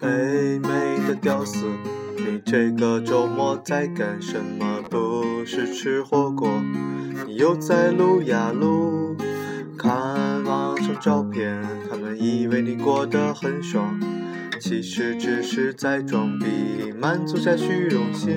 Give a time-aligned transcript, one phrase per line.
[0.00, 1.66] 的屌丝，
[2.16, 4.82] 你这个周末在干什么？
[4.88, 6.48] 不是吃火锅，
[7.26, 9.14] 你又在撸呀撸。
[9.76, 14.00] 看网上照片，他们以为你过得很爽，
[14.60, 18.34] 其实只是在装逼，满足下虚荣心。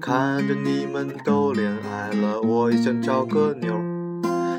[0.00, 3.74] 看着你们都恋爱了，我也想找个妞。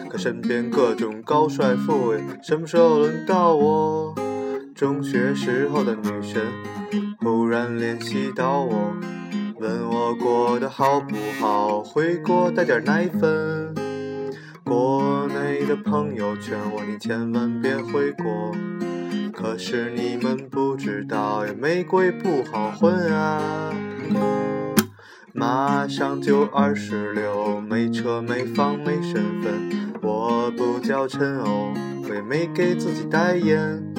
[0.09, 4.15] 可身边各种高帅富，什么时候轮到我？
[4.75, 6.41] 中学时候的女神
[7.19, 8.91] 忽然联系到我，
[9.59, 13.75] 问我过得好不好，回国带点奶粉。
[14.63, 18.51] 国内的朋友劝我，你千万别回国。
[19.31, 23.71] 可是你们不知道呀，玫瑰不好混啊。
[25.33, 31.73] 马上就二十六，没车没房没身份，我不叫陈欧，
[32.07, 33.92] 我也没给自己代言。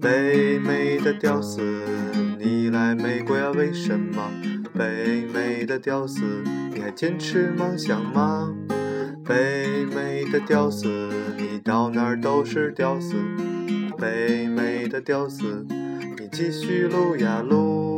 [0.00, 1.60] 北美的屌丝，
[2.38, 3.50] 你来美国呀？
[3.50, 4.30] 为什么？
[4.72, 6.20] 北美的屌丝，
[6.72, 8.54] 你还坚持梦想吗？
[9.24, 10.86] 北美的屌丝，
[11.36, 13.16] 你到哪儿都是屌丝。
[13.98, 15.66] 北美的屌丝，
[16.18, 17.97] 你继续撸呀撸。